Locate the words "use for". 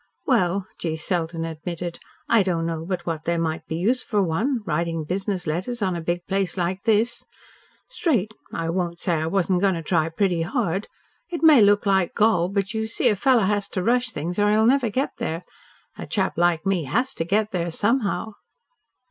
3.75-4.23